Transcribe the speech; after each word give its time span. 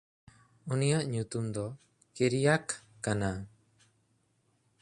ᱩᱱᱤᱭᱟᱜ 0.71 1.03
ᱧᱩᱛᱩᱢ 1.11 1.45
ᱫᱚ 1.55 1.65
ᱠᱤᱨᱭᱟᱠ 2.15 2.67
ᱠᱟᱱᱟ᱾ 3.03 3.31